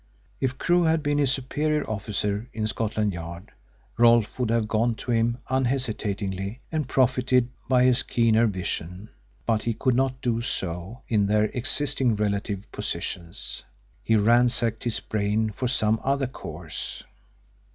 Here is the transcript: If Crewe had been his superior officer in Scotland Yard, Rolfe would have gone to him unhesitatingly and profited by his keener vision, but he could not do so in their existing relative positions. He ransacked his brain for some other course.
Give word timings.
If 0.39 0.57
Crewe 0.57 0.85
had 0.85 1.03
been 1.03 1.19
his 1.19 1.31
superior 1.31 1.87
officer 1.87 2.49
in 2.53 2.65
Scotland 2.65 3.13
Yard, 3.13 3.51
Rolfe 3.99 4.39
would 4.39 4.49
have 4.49 4.67
gone 4.67 4.95
to 4.95 5.11
him 5.11 5.37
unhesitatingly 5.47 6.59
and 6.71 6.89
profited 6.89 7.49
by 7.69 7.83
his 7.83 8.01
keener 8.01 8.47
vision, 8.47 9.09
but 9.45 9.61
he 9.61 9.75
could 9.75 9.93
not 9.93 10.19
do 10.19 10.41
so 10.41 11.03
in 11.07 11.27
their 11.27 11.43
existing 11.53 12.15
relative 12.15 12.65
positions. 12.71 13.61
He 14.03 14.15
ransacked 14.15 14.85
his 14.85 14.99
brain 14.99 15.51
for 15.51 15.67
some 15.67 16.01
other 16.03 16.25
course. 16.25 17.03